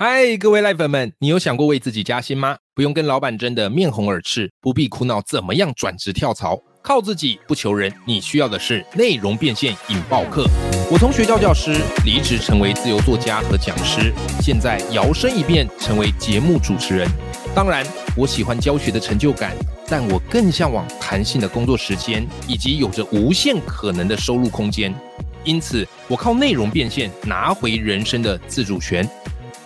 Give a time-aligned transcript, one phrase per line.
[0.00, 2.56] 嗨，各位赖粉们，你有想过为自己加薪吗？
[2.72, 7.92] 不用跟老板争得面红耳赤，不必苦恼怎么样转职跳槽，靠自己不求人。
[8.06, 10.46] 你需要的是内容变现引爆课。
[10.88, 17.08] 我从学校教师离职成为自由作家和讲师，现在摇身一变成为节目主持人。
[17.52, 17.84] 当然，
[18.16, 19.52] 我喜欢教学的成就感，
[19.88, 24.94] 但我更向往弹性的工作时间以及有着无限可能的收入空间。
[25.42, 29.04] 因此，我靠内容变现拿回人生的自主权。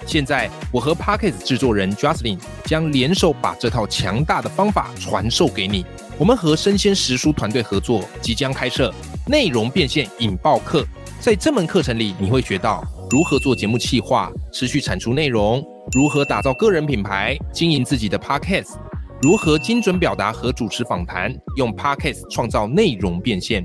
[0.06, 5.84] 现在，我和 Pockets 制作人 Justin 将联手把这套强大的方法传授给你。
[6.18, 8.92] 我们和生鲜食书团队合作，即将开设
[9.26, 10.86] 内容变现引爆课。
[11.20, 18.74] 在这门课程里，你会学到如何做节目企划、持续产出内容，如何打造个人品牌、经营自己的 Pockets，
[19.22, 23.64] 如何精准表达和主持访谈，用 Pockets 创造内容变现。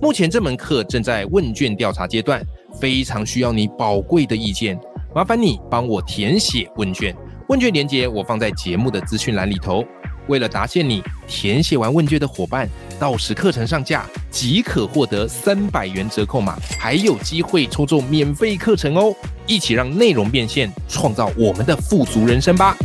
[0.00, 2.40] 目前这门课正在问卷调查阶段，
[2.78, 4.78] 非常需要你宝贵的意见。
[5.14, 7.16] 麻烦你帮我填写问卷，
[7.48, 9.82] 问卷连接我放在节目的资讯栏里头。
[10.26, 12.68] 为了答谢你，填写完问卷的伙伴，
[13.00, 19.14] 到时课程上架即可获得三百元折扣码，还有机会抽中免费课程哦！
[19.46, 22.76] 一起让内容变现，创造我们的富足人生吧！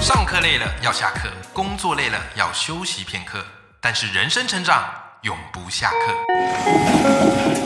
[0.00, 3.44] 上课累了要下课，工作累了要休息片刻。
[3.80, 4.84] 但是人生成长
[5.22, 7.65] 永不下课。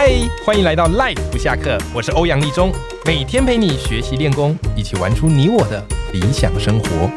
[0.00, 0.12] 嗨，
[0.44, 2.72] 欢迎来到 Life 不下课，我是欧阳立中，
[3.04, 7.10] 每天陪你学习练功，一起玩出你我的理想生活。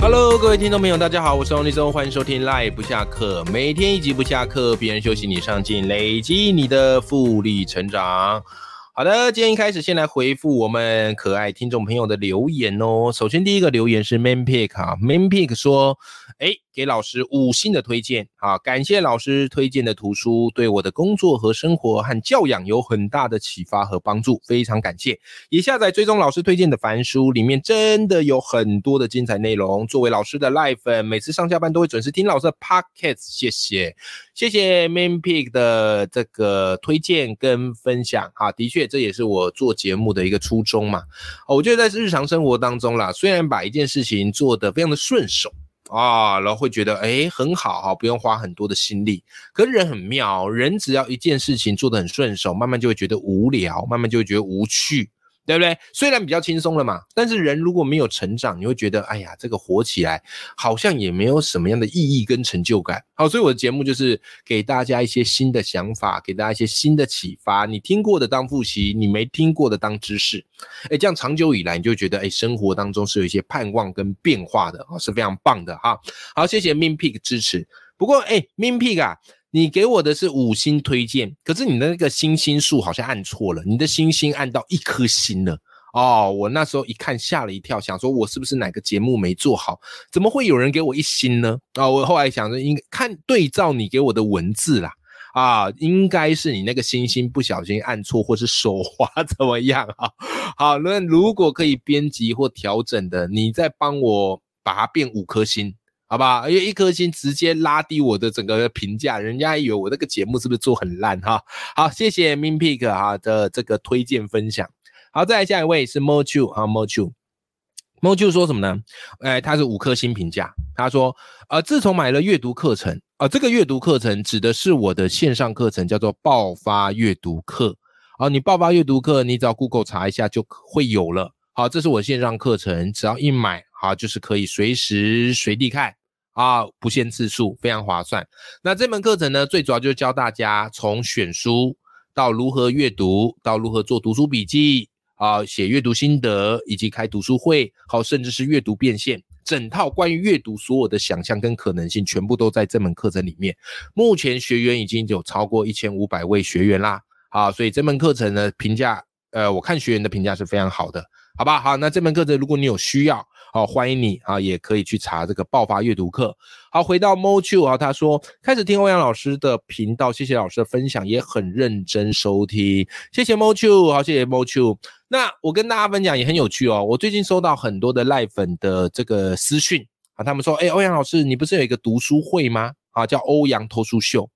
[0.00, 8.44] Hello，各位听众朋友，大家好，我是欧阳立中，欢迎收听 Life 不下课，每天一集不下课，别人休息你上进，累积你的复利成长。
[8.92, 13.12] 好的，今天一开始先来回复我们可爱听众朋友的留言哦。
[13.14, 15.96] 首先第一个留言是 Main Pick 啊，Main Pick 说，
[16.38, 25.18] 哎，给老师五星的推荐啊，感谢老师推荐的图书，对我的工作和生活和教养有很大的启发和帮助，非常感谢。
[25.50, 29.84] 也下载追踪老师推荐的凡书，里面真的有很多的精彩内容。
[29.88, 33.96] 作为老师的 life，每次上下班都会准时听老师的 podcast，谢谢，
[34.32, 38.86] 谢谢 Main Pick 的这个推荐跟分享啊，的确。
[38.86, 41.02] 这也是我做节目的一个初衷嘛。
[41.48, 45.52] 哦，我觉得在日常生活当中啦，虽然把一件事情做得非常的顺手
[45.90, 49.22] 啊，然后会觉得哎很好哈，不用花很多的心力。
[49.52, 55.10] 可是人很妙，人只要一件事情做得很顺手，慢慢就会觉得无聊，慢慢就会觉得无趣。
[55.48, 55.74] 对不对？
[55.94, 60.22] 虽然比较轻松了嘛，但是人如果没有成长，你会觉得，哎呀，这个活起来
[60.54, 63.02] 好像也没有什么样的意义跟成就感。
[63.14, 67.64] 好，所以我的节目就是给大家一些新的想法，给大家一些新的启发。
[67.64, 70.44] 你听过的当复习，你没听过的当知识。
[70.90, 75.98] 哎，这样长久以来，你就觉得，哎，生活当中是有一些盼望跟变化的啊，是非常棒的哈。
[76.34, 77.66] 好，谢谢 Min Pig 支持。
[77.96, 79.16] 不过，哎，Min Pig 啊。
[79.50, 85.58] 你给我的是五星推荐，可是你的那个星星数好像按错了，你的星星按到一颗星了
[85.94, 86.30] 哦。
[86.30, 89.80] 我那时候一看吓了一跳，想说我是不是哪个节目没做好？
[90.12, 91.58] 怎么会有人给我一星呢？
[91.74, 94.92] 啊，我后来想着应看对照你给我的文字啦，
[95.32, 100.10] 啊，应该是你那个星星不小心按错，或是手滑 怎么样啊？
[100.58, 105.74] 好，那如果可以编辑或调整的，你再帮我把它变五颗星。
[106.08, 106.48] 好不好？
[106.48, 111.42] 因为一颗星直接拉低我的整个评价，人家以为我这个节目是不是做很烂哈？
[111.76, 114.68] 好，谢谢 Min Pick 哈的这个推荐分享。
[115.12, 118.80] 好，再来下一位是 Mo Chu 啊，Mo Chu，Mo Chu 说什么呢？
[119.20, 120.50] 哎，他是五颗星评价。
[120.74, 121.14] 他说，
[121.48, 127.76] 呃，自从买了阅读课程，啊，这个阅读课程指的是我的线上课程，叫做爆发阅读课。
[128.18, 131.34] 啊，你爆发阅读课，你只要 Google 查一下就会有了。
[131.52, 135.94] 好，这是我线上课程，只要一买，好就是可以随时随地看。
[136.38, 138.24] 啊，不限次数，非常划算。
[138.62, 141.76] 那这门课程呢，最主要就是教大家从选书
[142.14, 153.56] 到如何阅读，到如何做读书笔记啊，写阅读心得，以及开读书会，好，甚至是阅读变现，整套关于阅读所有的想象跟可能性，全部都在这门课程里面。
[153.92, 159.02] 目前学员已经有超过一千五百位学员啦，好，所以这门课程呢，评价，
[159.32, 161.04] 呃，我看学员的评价是非常好的，
[161.36, 161.60] 好吧？
[161.60, 163.26] 好，那这门课程如果你有需要。
[163.52, 166.36] 好，欢迎你啊，也可以去查这个爆发阅读课。
[166.70, 174.76] 好，回到 Mochu 啊，他说开始听欧阳老师的频道，谢谢老师的分享，也很认真收听，谢谢 Mochu，好，谢谢 Mochu。
[175.08, 182.72] 那我跟大家分享也很有趣哦，我最近收到很多的赖粉的这个私讯啊，他们说，哎，欧阳老师，你不是有一个读书会吗？
[182.90, 184.28] 啊，叫欧阳偷书秀。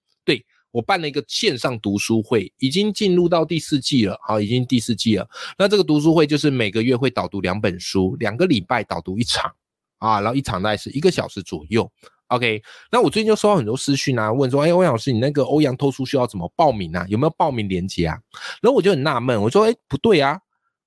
[0.72, 5.28] 我办了一个线上读书会，已经进入到第四季了，好，已经第四季了。
[5.58, 9.52] 那这个读书会就是每个月会导读两本书，两个礼拜导读一场，
[9.98, 11.88] 啊，然后一场大概是一个小时左右
[12.28, 17.04] ，OK，那我最近就收到很多私讯啊，问说，哎，欧阳老师，你那个欧阳偷书需要怎么报名啊？
[17.08, 18.18] 有没有报名链接啊？
[18.62, 20.40] 然后我就很纳闷，我说，哎，不对啊，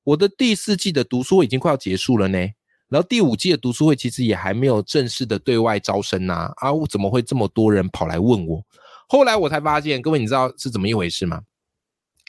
[0.04, 2.40] 我的第四季的读书会已经快要结束了呢，
[2.90, 8.64] 然后第五季的读书会其实也还没有正式的对外招生呐，啊，我怎么会这么多人跑来问我？
[9.07, 11.42] 后来我才发现，各位你知道是怎么一回事吗？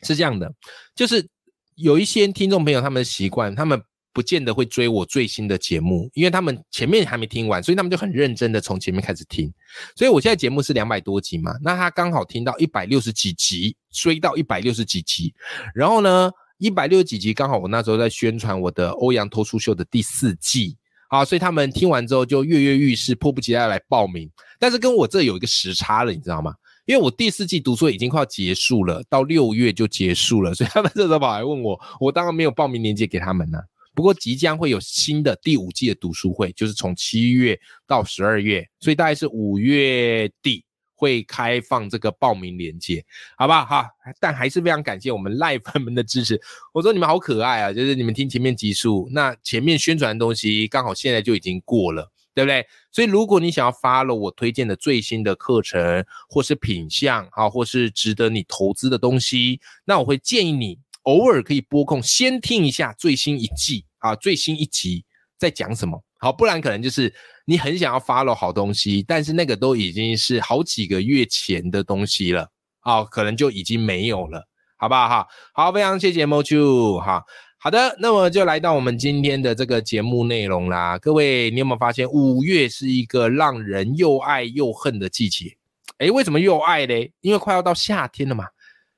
[0.02, 0.52] 是这样的，
[0.94, 1.26] 就是
[1.75, 3.82] 有一些听众朋友他们的习惯，他们。
[4.12, 9.52] 不见得会追我最新的节目，因为他们前面还没听完，所以他们就很认真的从前面开始听。
[9.94, 15.34] 所以我现在节目是两百多集嘛，那他刚好听到一百六十几集，追到一百六十几集，
[15.75, 24.31] 然后呢，一百六十几集刚好我那时候在宣传我的欧阳脱书秀的第四季啊，所以他们听完之后就跃跃欲试，迫不及待来报名。
[24.58, 26.55] 但是跟我这有一个时差了，你知道吗？
[26.86, 33.58] 因为我第四季读书已经快要结束了，到六月就结束了， 所以他们这时候跑来问我，我当然没有报名链接给他们呢。
[33.94, 40.62] 不过即将会有新的第五季的读书会，就是从七月到十二月，所以大概是五月底
[40.94, 43.02] 会开放这个报名链接，
[43.38, 43.64] 好不好？
[43.64, 43.88] 哈，
[44.20, 46.38] 但还是非常感谢我们赖粉们的支持。
[46.74, 52.66] 我说你们好可爱啊，就是你们听前面集数，那前面宣传的东西刚好现在就已经过了，对不对？
[52.92, 60.78] 所以如果你想要发了我推荐的最新的课程，或是品相，啊，或是值得你投资的东西，那我会建议你。
[61.04, 65.04] 偶尔可以播控，先听一下最新一季啊，最新一集
[65.38, 66.02] 在讲什么。
[66.18, 67.14] 好，不然可能就是
[67.46, 72.50] 你很想要 follow 好东西，但是那个都已经是好几个月前的东西了，
[72.80, 75.26] 啊，可能就已经没有了，好不好哈？
[75.54, 77.22] 好，非常谢谢 Moju 哈。
[77.66, 80.96] 好的，那么就来到我们今天的这个节目内容啦。
[80.98, 85.56] 各位，你有没有发现五月是一个让人又爱又恨的季节？
[85.98, 87.10] 诶，为什么又爱嘞？
[87.22, 88.44] 因为快要到夏天了嘛。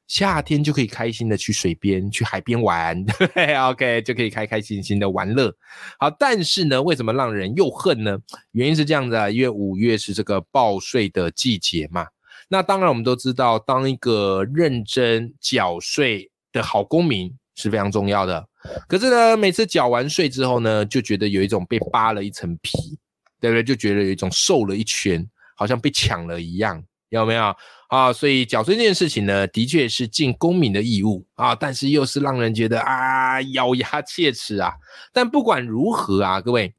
[0.06, 5.50] 夏天就可以开心的去水边、去海边玩， 对不对？OK，就可以开开心心的玩乐。
[5.98, 8.18] 好，但是呢，为什么让人又恨呢？
[8.52, 12.06] 原因是这样子啊，因为五月是这个报税的季节嘛。
[12.50, 18.46] 那当然，我们都知道，当一个认真缴税的好公民是非常重要的。
[18.88, 22.98] 可是呢，每次缴完税之后呢，就觉得有一种被扒了一层皮，
[23.40, 23.62] 对不对？
[23.62, 26.82] 就觉得有一种瘦了一圈，好像被抢了一样。
[27.10, 27.56] 有没有
[27.88, 28.12] 啊？
[28.12, 34.74] 所以缴税这件事情呢，的确是尽公民的义务啊，但是又是让人觉得啊咬牙切齿啊。
[35.10, 36.74] 但不管如何啊，各位，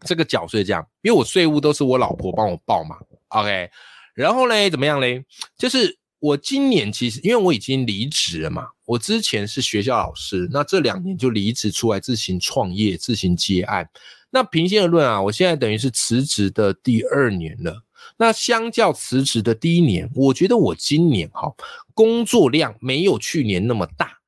[0.00, 2.96] 这个缴税这样，因为我税务都是我老婆帮我报嘛
[3.28, 3.70] ，OK。
[4.12, 5.24] 然后呢，怎么样嘞？
[5.56, 13.88] 就是我今年其实因为我已经离职了嘛，我之前是学校老师，那这两年就离职出来自行创业、自行接案。
[14.30, 17.82] 那平心而论啊，我现在等于是辞职的第二年了。
[18.16, 21.54] 那相较辞职的第一年，我觉得我今年哈
[21.94, 24.18] 工作量没有去年那么大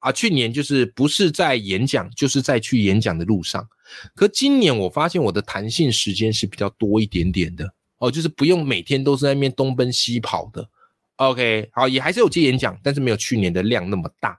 [0.00, 0.10] 啊。
[0.10, 3.66] 去年就是不是在演讲，就是在去演讲的路上。
[4.14, 10.68] 可今年我发现我的弹性时间是比较多一点点的哦，就是不用每天都是在那边东奔西跑的。
[11.16, 14.38] OK，好，也还是有接演讲，但是没有去年的量那么大。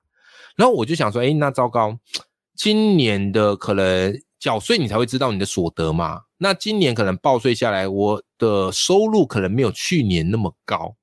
[0.55, 1.97] 然后我就想说，哎，那糟糕，
[2.55, 4.19] 今年的可能。
[4.39, 6.21] 缴税你才会知道你的所得嘛？
[6.37, 10.95] 那今年可能报税下来，我的收入可能没有去年那么高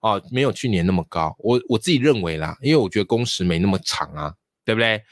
[0.00, 1.36] 啊，没有去年那么高。
[1.40, 4.32] 我我自己认为啦，因为我觉得工时没那么长啊，
[4.64, 5.02] 对不对？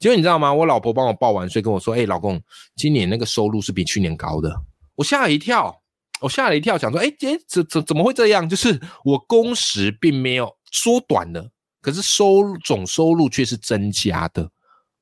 [0.00, 0.52] 结果你知道吗？
[0.52, 2.42] 我老婆帮我报完税，跟我说：“哎，老公，
[2.74, 4.52] 今年那个收入是比去年高的。”
[4.96, 5.79] 我吓了一跳，
[6.20, 8.48] 我吓了一跳，想说：“哎，哎，怎怎怎么会这样？
[8.48, 11.50] 就是我工时并没有缩短了，
[11.80, 14.50] 可是收入总收入却是增加的。”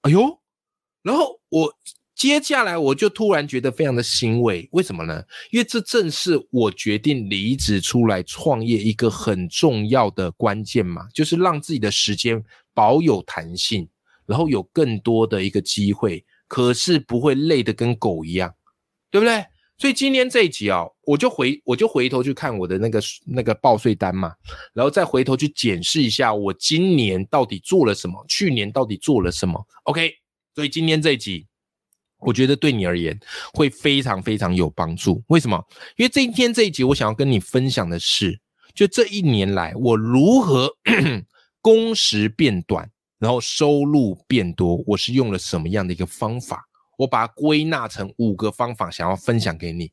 [0.03, 0.39] 哎呦，
[1.03, 1.73] 然后我。
[2.19, 5.23] 接下来我就突然觉得非常的欣慰，为什么呢？
[5.53, 12.45] 因为这正是我决定离职出来创业一个很重要的关键嘛，就是让自己的时间
[12.75, 13.89] 保有弹性，
[14.27, 18.53] 然后有更多的一个机会，可是不会累得跟狗一样，
[19.13, 19.45] 对不对？
[19.79, 24.35] 所以今天这一集啊，我就回我就回头去看我的那个那个报税单嘛，
[24.75, 29.65] 然后再回头去检视一下我今年到底做了什么，去年到底做了什么。
[29.85, 30.13] OK，
[30.55, 31.47] 所以今天这一集。
[32.21, 33.17] 我觉得对你而言
[33.55, 35.23] 会非常非常有帮助。
[35.29, 35.65] 为什么？
[35.97, 38.41] 因为今天这一集我想要跟你分享的是，
[38.75, 40.69] 就这一年来我如何
[41.63, 46.68] 工时变短，然后收入变多，我是用了什么样的一个方法？
[46.99, 49.91] 我把它归纳成五个方法，想要分享给你，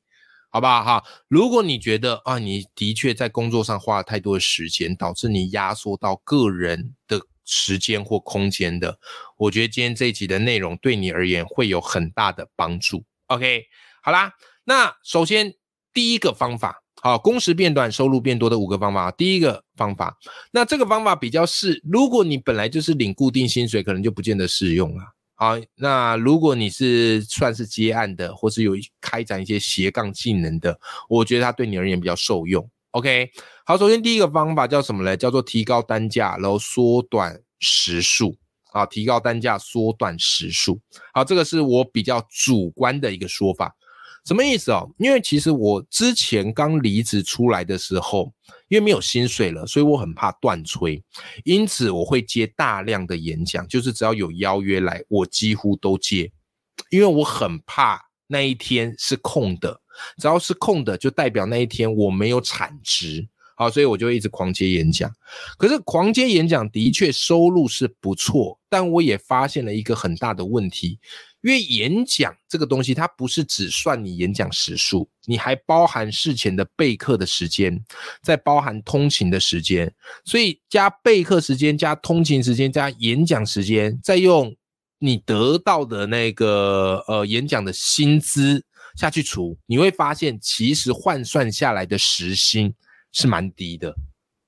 [0.50, 0.84] 好不好？
[0.84, 7.22] 哈，如果你觉得啊，你的确在工作上花了太多的时间，导致你压缩到个人的。
[7.48, 8.98] 时间或空间的，
[9.38, 13.06] 我觉得今天这一集的内容对你而言会有很大的帮助。
[13.28, 13.64] OK，
[14.02, 14.34] 好啦，
[14.64, 15.54] 那首先
[15.94, 19.12] 第一个方法，好，工时变短，收入变多的五个方法。
[19.12, 20.18] 第一个方法，
[20.52, 25.04] 那这个方法比较适，如果你本来就是领固定薪水，可能就不见得适用了。
[25.36, 32.68] 好，那如果你是算是接案的，或是有开展一些斜杠技能的，我觉得它对你而言比较受用。
[32.92, 33.30] OK，
[33.66, 35.18] 好，首先第一个方法叫什么呢？
[35.18, 38.36] 叫做提高单价，然后缩短时数。
[38.72, 40.82] 啊，提高单价，缩短时数。
[41.14, 43.74] 好，这个是我比较主观的一个说法。
[44.26, 44.90] 什么意思哦？
[44.98, 48.34] 因为其实我之前刚离职出来的时候，
[48.68, 51.04] 因为没有薪水了，所以我很怕断吹，
[51.44, 56.32] 因此我会接大量的演讲，就是只要有邀约来，我几乎都接，
[56.90, 59.80] 因为我很怕那一天是空的，
[60.18, 63.28] 只要是空的，就代表那一天我没有产值。
[63.58, 65.10] 好，所以我就一直狂接演讲。
[65.58, 71.00] 可是狂接演讲的确收入是不错，但我也发现了一个很大的问题，
[71.46, 77.80] 因为演讲这个东西，它不是只算你演讲时数，你还包含事前的备课的时间，
[78.24, 79.94] 再包含通勤的时间，
[80.26, 84.56] 所以加备课时间、加通勤时间、加演讲时间，再用
[84.98, 88.66] 你得到的那个呃演讲的薪资
[88.98, 92.74] 下去除，你会发现其实换算下来的时薪。
[93.18, 93.96] 是蛮低的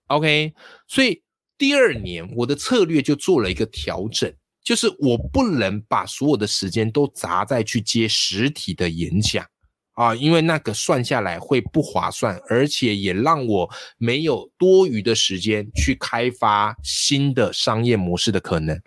[0.08, 0.54] ，OK，
[0.90, 1.24] 所以
[1.58, 4.30] 第二年我的策略就做了一个调整，
[4.68, 9.46] 就是我不能把所有的时间都砸在去接实体的演讲
[9.94, 18.78] 啊，因为那个算下来会不划算，而且也让我没有多余的时间去开发新的商业模式的可能，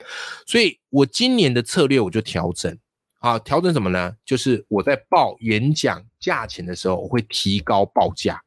[0.46, 2.78] 所以我今年的策略我就调整
[3.20, 4.14] 啊，调整什么呢？
[4.22, 8.38] 就是我在报演讲价钱的时候，我会提高报价。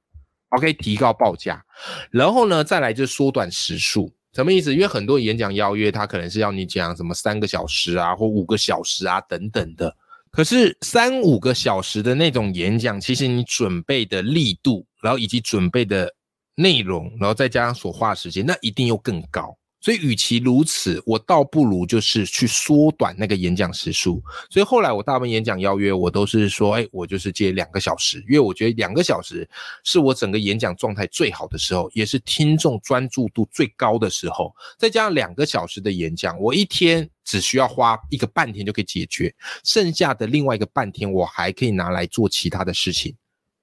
[0.49, 1.65] OK，提高报价，
[2.11, 4.73] 然后呢，再来就缩短时数，什么意思？
[4.73, 9.95] 因为很多演讲邀约，他可能是要你讲什么三个小时啊，或五个小时啊等等的。
[10.31, 16.11] 可是三五个小时的那种演讲，其实你准备的力度，然后以及准备的
[16.55, 19.55] 内容，然后再加上所花时间，那一定又更高。
[19.83, 24.23] 所以，与其如此，我倒不如就是去缩短那个演讲时数。
[24.49, 29.45] 所以后来我大部分演讲邀约，我都是说，哎，我就是接两个小时，因为我觉得两个小时
[29.83, 34.55] 是我整个演讲状态最好的时候，也是听众专注度最高的时候。
[34.79, 39.35] 再加上两个小时的演讲，我一天只需要花一个半天就可以解决，
[39.65, 43.13] 剩下的另外一个半天，我还可以拿来做其他的事情。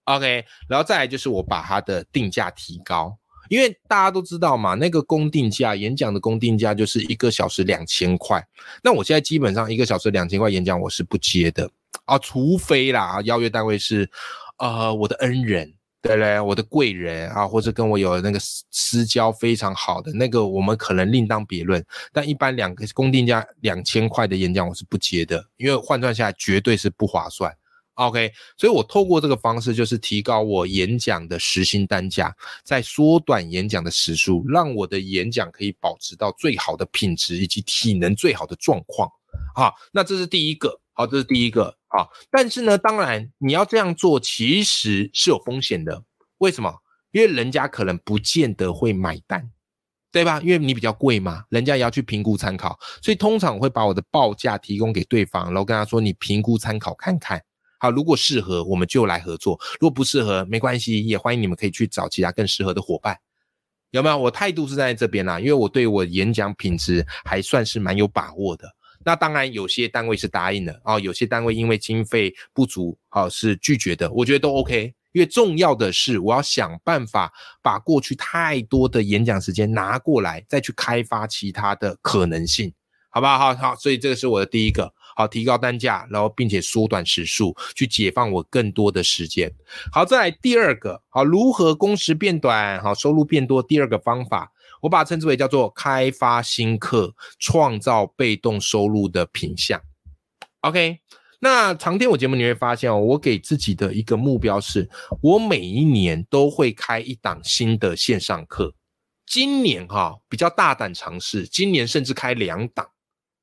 [0.05, 3.17] OK，然后再来就是我把它的定价提高。
[3.51, 8.41] 因为大家都知道嘛，那个公定价演讲的公定价就是一个小时两千块。
[8.81, 11.69] 那我现在基本上一个小时两千块演讲我是不接的
[12.05, 14.09] 啊，除非啦，邀约单位是
[14.59, 16.39] 呃我的恩人，对不对？
[16.39, 21.85] 我的贵人啊，或者跟我有那个私交非常好的那个，我们可能另当别论。
[22.13, 27.53] 但一般两个公定价两千块的演讲我是不接的，因为换算下来绝对是不划算。
[28.01, 39.07] OK，所以我透过这个方式，就是提高我演讲的时薪单价，再缩短演讲的时数，让我的演讲可以保持到最好的品质以及体能最好的状况。
[39.55, 42.09] 好，那这是第一个，好，这是第一个，好。
[42.31, 46.03] 但是呢，当然你要这样做，其实是有风险的。
[46.39, 46.75] 为什么？
[47.11, 49.51] 因为人家可能不见得会买单，
[50.11, 50.41] 对吧？
[50.41, 52.79] 因为你比较贵嘛，人家也要去评估参考。
[53.03, 57.43] 所以通常我会把我的报价提供给对方，然后跟他说：“你评估参考看看。”
[57.81, 63.17] 好，如果适合，我们就来合作；如果不适合，没关系，也欢迎你们可以去找其他更适合的伙伴，
[63.91, 64.19] 有没有？
[64.19, 68.69] 我态度是在这边啦，因为我对我演讲品质还算是蛮有把握的。
[69.03, 74.13] 那当然，有些单位是答应的啊，有些单位因为经费不足，好是拒绝的。
[74.13, 77.33] 我觉得都 OK，因为重要的是我要想办法
[77.63, 82.71] 把过去太多的演讲时间拿过来，再去开发其他的可能性，
[83.09, 83.39] 好不好？
[83.39, 84.93] 好好，所以这个是我的第一个。
[85.21, 89.53] 好，提高单价，然后并且缩短时数，去解放我更多的时间。
[89.93, 93.63] 好，再来第二个，好，如何工时变短，好，收入变多？
[93.63, 94.51] 第二个方法，
[94.81, 99.79] 我把它称之为叫做开发新客，创造被动收入的品相。
[100.63, 101.01] OK，
[101.39, 104.89] 那常听我节目你会发现哦，我给自己的一个目标是，
[105.21, 108.73] 我每一年都会开一档新的线上课。
[109.27, 112.89] 今年哈比较大胆尝试，今年甚至开两档。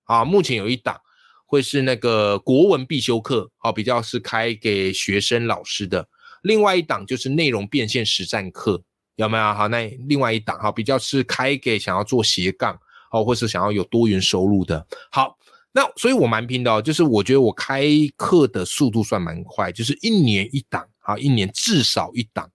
[0.05, 0.99] 啊，目前有一档。
[1.47, 6.07] 会是那个国文必修课，好，比较是开给学生老师的。
[6.43, 8.83] 另外一档就是内容变现实战课，
[9.15, 9.53] 有没有？
[9.53, 12.77] 好，那另外一档哈，比较是开给想要做斜杠，
[13.09, 14.85] 好，或是想要有多元收入的。
[15.09, 15.37] 好，
[15.71, 17.85] 那所以我蛮拼的哦，就是我觉得我开
[18.15, 22.49] 课的速度算蛮快，就是一年一档，好，一年至少一档。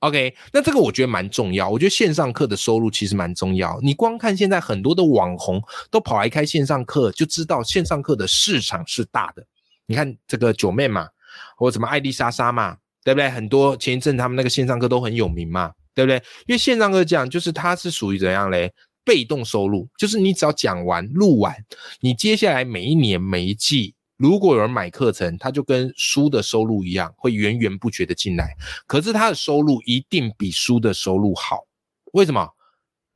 [0.00, 1.68] OK，那这个我觉得蛮重要。
[1.68, 3.78] 我觉得线上课的收入其实蛮重要。
[3.82, 9.44] 你光看现在很多的网红都跑来开线上课，就知道线上课的市场是大的。
[9.86, 11.08] 你看这个九妹嘛，
[11.56, 13.28] 或什么艾丽莎莎嘛，对不对？
[13.28, 16.16] 很多前一阵他们那个线上课都很有名嘛，对不对？
[16.46, 18.72] 因为线上课讲就是它是属于怎样嘞？
[19.04, 21.52] 被动收入，就是你只要讲完录完，
[22.00, 28.52] 你接下来每一年每一季，如果有人买课程，他就跟书的收入一样，会源源不绝的进来。
[28.86, 31.64] 可是他的收入一定比书的收入好，
[32.12, 32.52] 为什么？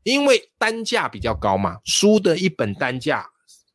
[0.05, 3.29] 因为单价比较高嘛，书的一本单价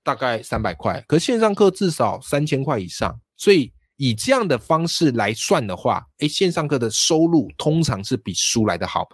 [0.03, 9.05] 大概三百块，可线上课至少三千块以上，所以以这样的方式来算的话，诶，线上课的收入通常是比书来的好，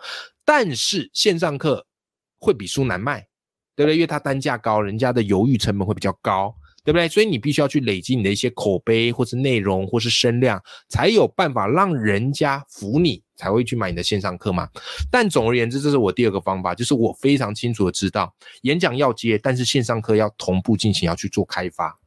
[0.46, 1.86] 但是线上课
[2.38, 3.27] 会比书难卖，
[3.75, 3.96] 对不对？
[3.96, 6.55] 因为它单价高，人家的犹豫成本会比较高。
[6.84, 7.08] 对不对？
[7.08, 14.68] 所以你必须要去累积你的一些口碑，或是内容，或是声量，才有办法让人家服你，才会去买你的线上课嘛。
[15.10, 21.98] 但总而言之，这是我第二个方法，就是我非常清楚的知道，演讲要接，但是线上课要同步进行，要去做开发。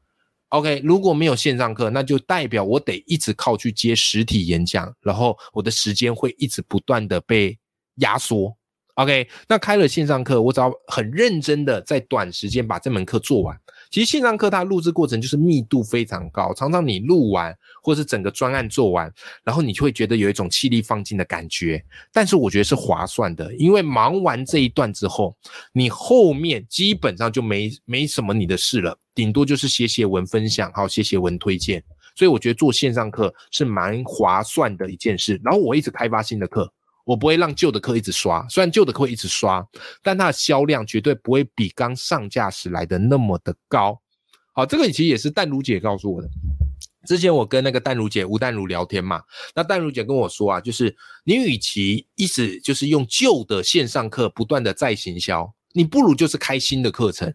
[0.50, 7.58] OK，如果没有线上课，那就代表我得一直靠去接实体演讲，然后我的时间会一直不断的被
[7.96, 8.56] 压缩。
[8.94, 13.58] OK，那开了线上课，我只要很认真的在短时间把这门课做完。
[13.90, 19.12] 其实线上课它录制过程就是密度非常高，常常你录完或者是整个专案做完，
[19.44, 21.82] 然后你就会觉得有一种气力放尽的感觉。
[22.12, 25.36] 但是我觉得是划算的，因为忙完这一段之后，
[25.72, 31.82] 你后面基本上就没没什么你的事了，顶多就是写写文分享，还有写写文推荐。
[32.14, 35.40] 所以我觉得做线上课是蛮划算的一件事。
[35.44, 36.72] 然后我一直开发新的课。
[37.06, 39.64] 我不会让旧的课一直刷，虽然旧的课会一直刷，
[40.02, 44.02] 但它的销量绝对不会比刚上架时来的那么的高。
[44.52, 46.28] 好，这个其实也是淡如姐告诉我的。
[47.06, 49.22] 之前我跟那个淡如姐吴淡如聊天嘛，
[49.54, 57.32] 那淡如姐跟我说啊，就是你与其一直就是用旧的线上课不断的再行销，你不如就是开新的课程，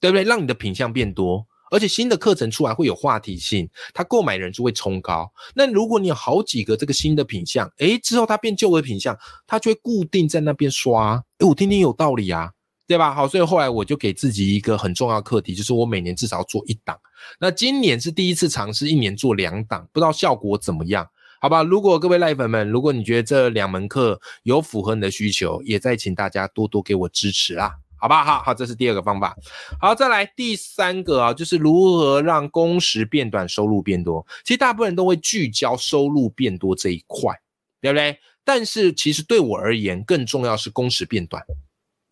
[0.00, 0.24] 对不对？
[0.24, 1.46] 让你的品相变多。
[1.74, 5.28] 而且新的课程出来会有话题性，它购买人数会冲高。
[5.56, 11.20] 那如果你有好几个这个新的品相，诶，之后它变旧的品相，它就会固定在那边刷。
[11.38, 12.52] 诶，我听听有道理啊，
[12.86, 13.12] 对吧？
[13.12, 16.96] 好，所以后来我就给自己一个很重要课题，就是我每年至少做一档。
[17.40, 21.04] 那今年是第一次尝试一年做两档，不知道效果怎么样？
[21.40, 27.72] 好吧，如果各位赖粉们，如果你觉得这两门课有符合你的需求，也再请大家多多给我支持啊。
[28.04, 29.34] 好吧，好好，这是第二个方法。
[29.80, 34.26] 好，再来第三个啊，就是如何让工时变短，收入变多。
[34.44, 37.32] 其实大部分人都会聚焦收入变多这一块，
[37.80, 38.18] 对不对？
[38.44, 41.42] 但是其实对我而言，更重要是工时变短。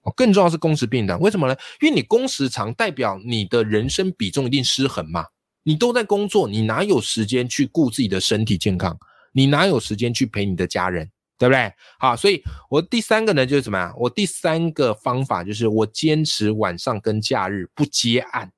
[0.04, 1.20] 哦，更重要是工时变短。
[1.20, 1.54] 为什么呢？
[1.82, 5.26] 因为你工时长，代表你的人生比重一定失衡嘛。
[5.62, 8.98] 你都在工作，你哪有时间去顾自己的身体健康？
[9.32, 11.10] 你哪有时间去陪你的家人？
[11.42, 11.74] 对不对？
[11.98, 13.92] 好，所以我第三个呢，就是什么呀？
[13.96, 18.48] 我第三个方法就是我坚持晚上跟假日不接案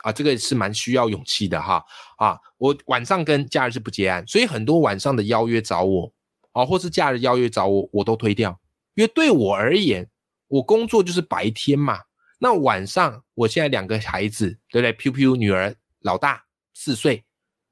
[0.00, 1.84] 啊，这个是蛮需要勇气的哈
[2.16, 2.38] 啊！
[2.56, 6.10] 我晚上跟假日是不接案，所以很多晚上的邀约找我
[6.52, 8.58] 啊，或是假日邀约找我，我都推掉，
[8.94, 10.08] 因为对我而言，
[10.48, 11.98] 我工作就是白天嘛。
[12.38, 17.25] 那晚上，我现在两个孩子，对不对？P P 女儿老大四岁。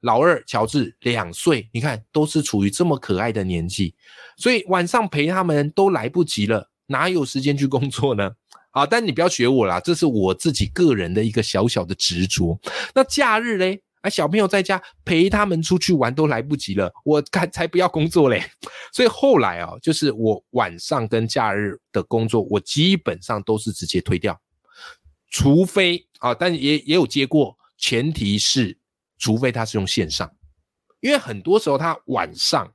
[0.05, 3.95] 老二乔治两岁，你看都是处于这么可爱的年纪，
[4.37, 8.31] 所以晚上陪他们都来不及了，哪有时间去工作呢？
[8.69, 12.55] 好，但你不要学我啦，这是我自己个人的一个小小的执着。
[12.93, 18.43] 那假日嘞，啊，小朋友在家陪他们出去玩都来不及了，我才才不要工作嘞。
[18.93, 24.39] 所以后来啊，就是我晚上跟假日的工作，我基本上都是直接推掉，
[25.31, 28.77] 除非啊，但也也有接过，前提是。
[29.17, 30.29] 除非他是用线上，
[30.99, 32.71] 因为很多时候他晚上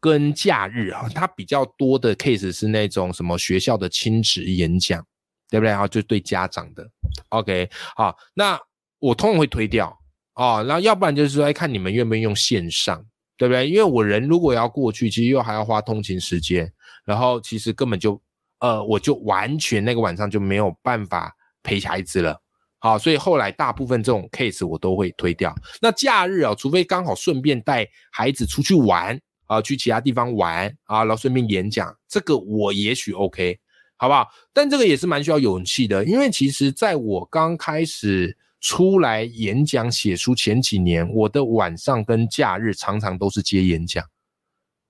[0.00, 5.04] 跟假日啊，他比较多的 case 是那种什么学校的亲子演讲，
[5.50, 5.86] 对不对啊？
[5.86, 6.88] 就对家长的。
[7.28, 8.58] OK，好，那
[8.98, 9.96] 我通常会推掉
[10.34, 13.04] 哦，然后要不然就是说，看你们愿不愿意用线上，
[13.36, 13.68] 对不对？
[13.68, 16.72] 因为我人如果要过去，其实又还要花通勤时间，
[17.04, 18.20] 然后其实根本就
[18.60, 22.40] 呃，我就完全那个晚上就没有办法陪孩子了。
[22.84, 25.54] 好，所以后来大部分这种 case 我都会推掉。
[25.80, 33.58] 那假日啊，除非刚好顺便带孩子出去玩啊，去其他地方玩啊，然后顺便演讲，这个我也许 OK，
[33.96, 34.28] 好不好？
[34.52, 44.04] 但这个也是蛮需要勇气的，因为其实在我刚开始出来演讲写书前几年，我的晚上跟假日常常都是接演讲，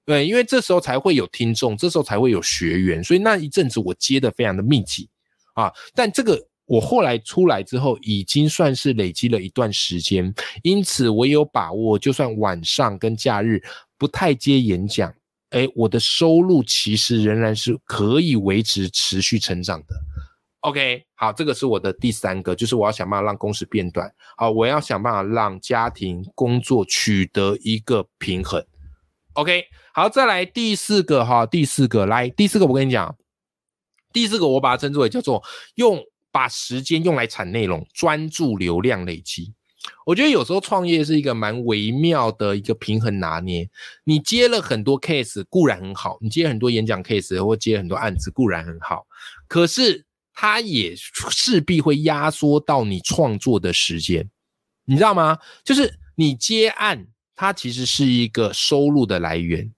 [0.04, 5.08] 对，因为这时候才会有听众，这时候才会有学员，所以那一阵子我接的非常的密集
[5.54, 5.72] 啊。
[5.94, 6.44] 但这个。
[6.66, 13.62] 我后来出来之后，已经算是累积了一段时间，因此我有把握，就算晚上跟假日
[13.98, 15.12] 不太接演讲，
[15.50, 19.94] 哎，我的收入其实仍然是可以维持持续成长的。
[20.60, 24.10] OK，好，这个是我的第三个，就是我要想办法让工时变短。
[24.38, 28.64] 好，我要想办法让家庭工作取得一个平衡。
[29.34, 33.14] OK，好，再来第四个哈，第四个来，第四个我跟你讲。
[34.12, 35.42] 第四个我把它称之为叫做
[35.74, 36.00] 用
[36.34, 39.54] 把时间用来产内容，专注流量累积。
[40.04, 43.70] 我觉得有时候创业是一个蛮微妙的一个平衡拿捏。
[44.02, 49.06] 你接了很多 case 固然很好，你接很多演讲 case 或接很多案子固然很好，
[49.46, 54.28] 可是它也势必会压缩到你创作的时间，
[54.86, 55.38] 你知道吗？
[55.62, 59.72] 就是你接案，它其实是一个收入的来源，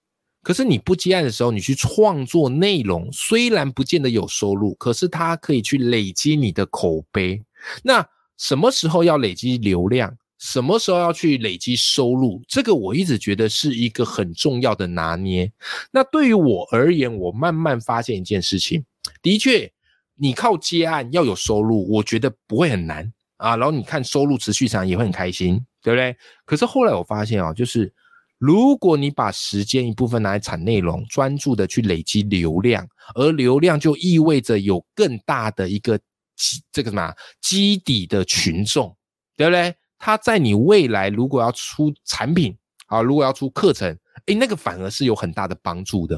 [0.46, 7.42] 可是你不接案的时候，你去创作内容，虽然不见得有收入，可是它可以去累积你的口碑。
[7.82, 10.16] 那什么时候要累积流量？
[10.38, 12.40] 什么时候要去累积收入？
[12.46, 15.50] 这个我一直觉得是一个很重要的拿捏。
[15.90, 18.84] 那对于我而言，我慢慢发现一件事情：
[19.20, 19.68] 的确，
[20.14, 23.56] 你靠接案要有收入，我觉得不会很难啊。
[23.56, 26.16] 然后你看收入持续长，也会很开心，对不对？
[26.44, 27.92] 可是后来我发现啊，就是
[28.38, 35.98] 如果你把时间一部分拿来产内容，专注的去累积流量，而流量就意味着有更大的一个
[36.36, 38.96] 基这个什么基底的群众。
[39.38, 39.74] 对不对？
[39.98, 43.94] 他在你未来如果要出产品啊，如果要出课程，
[44.24, 46.16] 诶，那个反而是有很大的帮助的。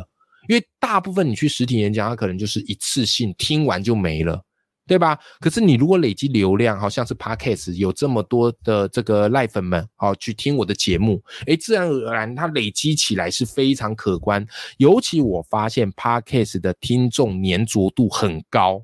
[0.48, 4.40] 因为大部分你去实体演讲，它可能就是一次性听完就没了，
[4.88, 5.16] 对吧？
[5.38, 14.44] 可是你如果累积流量，好像是 Podcast 有这么多的这个赖粉们，好去听我的节目，诶，自然而然它累积起来是非常可观。
[14.78, 18.82] 尤其我发现 Podcast 的听众粘着度很高。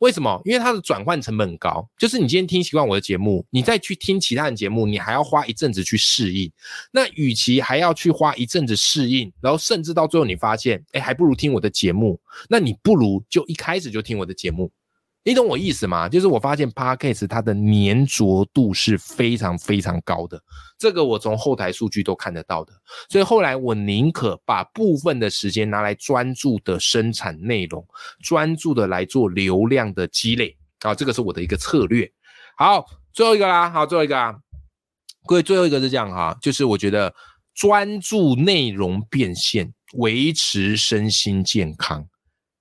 [0.00, 0.38] 为什么？
[0.44, 6.50] 因为它的转换成本很高，就是你今天听习惯我的节目，你再去听其他的节目，你还要花一阵子去适应。
[6.92, 14.70] 那与其还要去花一阵子适应，然后甚至到最后你发现，哎，还不如听我的节目，那你不如就一开始就听我的节目。
[15.26, 16.06] 你懂我意思吗？
[16.06, 20.38] 就是我发现 Podcast 它的粘着度是非常非常高的，
[20.78, 22.74] 这个我从后台数据都看得到的。
[23.08, 27.82] 所以后来我宁可把部分的时间拿来专注的生产内容，
[28.22, 32.12] 专注的来做流量的积累啊，这个是我的一个策略。
[32.58, 32.84] 好，
[33.14, 34.34] 最后一个啦，好，最后一个啊，
[35.26, 37.14] 各位最后一个是这样哈，就是我觉得
[37.54, 42.06] 专注内容变现，维持身心健康。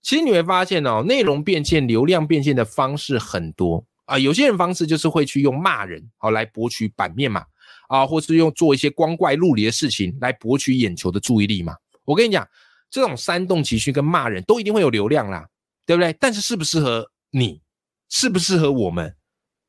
[0.04, 4.20] 其实你会发现哦，内容变现、流量变现的方式很多啊。
[4.20, 7.46] 有些人方式就是会去用骂人，好来博取版面嘛，
[7.88, 11.74] 啊，或是用做一些光怪陆离的事情来博取眼球的注意力嘛。
[12.04, 12.46] 我跟你讲，
[12.92, 15.48] 这种煽动情绪跟骂人都一定会有流量啦，
[15.86, 16.14] 对不对？
[16.20, 17.62] 但是适不适合你，
[18.10, 19.16] 适不适合我们，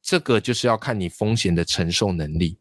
[0.03, 2.59] 这个就是要看你风险的承受能力。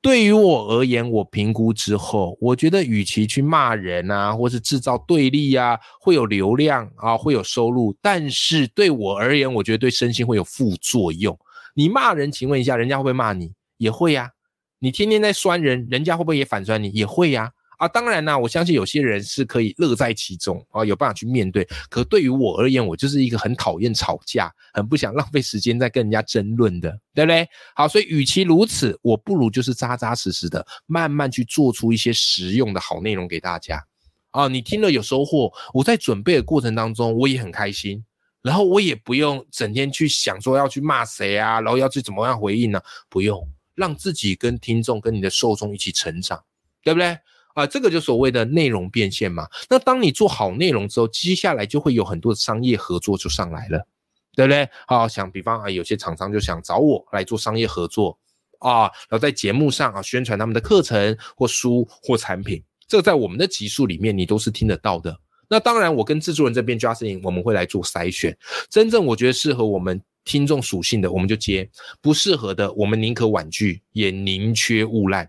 [0.00, 11.36] 对于我而言，我评估之后，我觉得与其去骂人啊，或是制造对立啊，会有流量啊，会有收入，但是对我而言，我觉得对身心会有副作用。
[11.74, 13.52] 你骂人，请问一下，人家会不会骂你？
[13.78, 14.30] 也会呀。
[14.78, 16.90] 你天天在酸人，人家会不会也反酸你？
[16.90, 17.50] 也会呀。
[17.76, 21.66] 啊当然啦，我相信有些人是可以乐在其中啊，有办法去面对。
[21.88, 27.48] 可对于我而言，我就是一个很讨厌吵架，很不想浪费时间在跟人家争论的，对不对？
[27.74, 33.84] 好，所以与其如此，我不如就是扎扎实实的，慢慢去做出一些实用的好内容给大家。
[34.30, 38.04] 啊，你听了有收获，我在准备的过程当中，我也很开心。
[38.42, 42.80] 然后我也不用整天去想说要去骂谁啊，然后要去怎么样回应呢？
[43.08, 46.40] 不用，让自己跟听众、跟你的受众一起成长，
[46.84, 47.18] 对不对？
[47.56, 49.48] 啊，这个就所谓的内容变现嘛。
[49.70, 53.88] 那当你做好内容之后，接下来就会有很多的商业合作就上来了，
[54.34, 54.68] 对不对？
[54.86, 58.18] 好，想比方啊，有些厂商就想找我来做商业合作
[58.58, 65.18] 啊，然后在节目上啊宣传他们的课程或书或产品，这个在我们的集数里面你都是听得到的。
[65.48, 68.36] 那当然，我跟制作人这边 Justin 我们会来做筛选，
[68.68, 71.66] 真正我觉得适合我们听众属性的，我们就接；
[72.02, 75.26] 不适合的，我们宁可婉拒，也宁缺毋滥，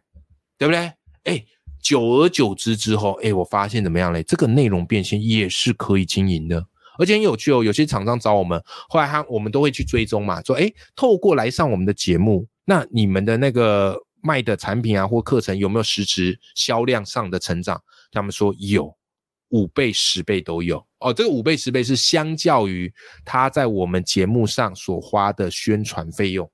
[0.58, 0.92] 对不对？
[1.24, 1.46] 哎。
[1.88, 4.22] 久而久之之后，哎，我发现怎么样嘞？
[4.24, 6.68] 这个内容变现也是可以经营的，
[7.00, 7.64] 而且很有趣哦。
[7.64, 17.82] 有些厂商找我们，后来他我们都会去追踪嘛，说，哎，透过来上我们的节目，那你们的那个卖的产品啊或课程有没有实质销量上的成长？
[18.12, 18.94] 他们说有，
[19.52, 21.14] 五倍、十倍都有哦。
[21.14, 26.52] 这个五倍、十倍是相较于他在我们节目上所花的宣传费用。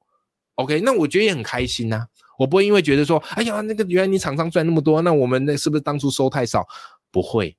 [0.58, 2.06] OK，那我觉得也很开心呐。
[2.38, 6.68] 我不会因为觉得说，哎呀，那个原来你厂商赚那么多，那我们那是不是当初收太少？
[7.12, 7.56] 不会，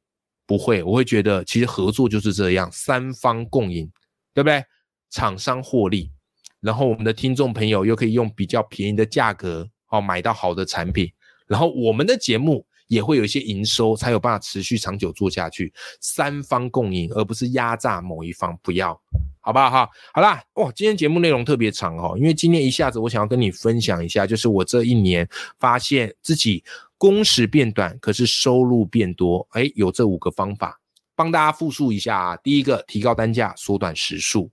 [0.46, 3.90] 不会，我会觉得其实合作就是这样，三方共赢，
[4.32, 4.64] 对不对？
[5.10, 6.10] 厂商获利，
[6.60, 11.08] 然后我们的听众朋友又可以用比较便宜的价格哦买到好的产品，
[11.46, 19.00] 然后我们的节目也会有一些营收，才有办法持续长久做下去，三方共赢，而不是压榨某一方，不要。
[19.46, 19.86] 好不好哈？
[20.14, 26.64] 好啦，哇，今天节目内容特别长哦，因为今天一下子我想要跟你分享一下，就是我这一年发现自己
[26.96, 29.46] 工时变短，可是收入变多。
[29.50, 30.80] 哎，有这五个方法，
[31.14, 32.36] 帮大家复述一下啊。
[32.38, 34.48] 第一个，提高单价，缩短时数；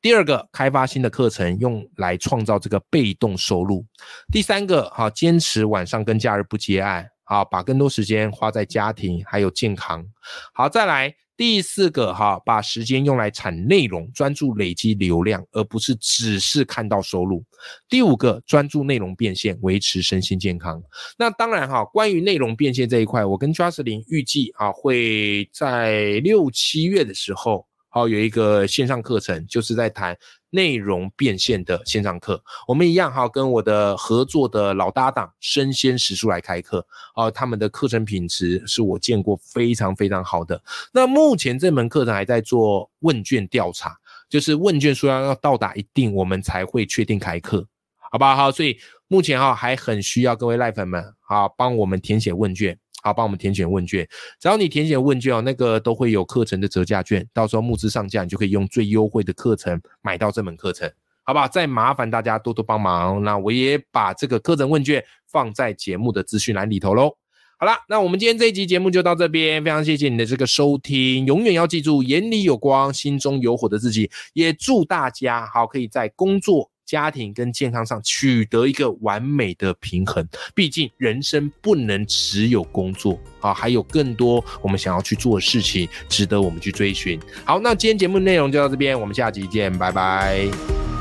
[0.00, 3.84] 第二个，开发新的课程，用来创造这个被动收入；
[4.30, 10.04] 第三个，哈，坚持晚上跟假日不接案，啊，把更多时间花在家庭还有健康。
[10.52, 11.14] 好，再来。
[11.38, 17.44] 第四个哈，把时间用来产内容，专注累积流量，而不是只是看到收入。
[17.90, 20.82] 第五个，专注内容变现，维持身心健康。
[21.18, 27.66] 那当然哈，关于内容变现这一块，我跟 j u s t i n 预计啊，会在六七月的时候。
[27.90, 30.16] 好，有一个线上课程，就是在谈
[30.50, 32.42] 内容变现的线上课。
[32.66, 36.86] 我们一样哈，跟我的合作的老搭档生鲜食宿来开课。
[37.14, 40.62] 啊，他们的课程品质是我见过非常非常好的。
[40.92, 43.96] 那目前这门课程还在做问卷调查，
[44.28, 47.66] 就是问卷数量要到达一定，我们才会确定开课，
[48.10, 48.24] 好不？
[48.24, 48.78] 好，所以
[49.08, 52.78] 目前哈还很需要各位赖粉们啊，帮我们填写问卷。
[53.06, 54.04] 好，帮我们填写问卷。
[54.40, 60.90] 只要你填写问卷哦，那个都会有课程的折价券，到时候募资上架，你就可以用最优惠的课程买到这门课程，
[61.22, 61.46] 好不好？
[61.46, 63.22] 再麻烦大家多多帮忙。
[63.22, 67.16] 那我也把这个课程问卷放在节目的资讯栏里头喽。
[67.58, 71.24] 好了，那我们今天这一集节目就到这边，非常谢谢你的这个收听。
[71.26, 74.10] 永远要记住，眼里有光，心中有火的自己。
[74.32, 76.68] 也祝大家好，可以在工作。
[76.86, 87.20] 家庭跟健康上取得一个完美的平衡，毕竟人生不能只有工作啊，还有更多我们想要去做的事情，值得我们去追寻。
[87.44, 90.95] 好，那今天节目内容就到这边，我们下集见，拜拜。